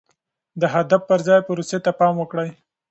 د 0.61 0.63
هدف 0.73 1.01
پر 1.09 1.19
ځای 1.27 1.39
پروسې 1.47 1.77
ته 1.85 1.91
پام 1.99 2.13
وکړئ. 2.19 2.49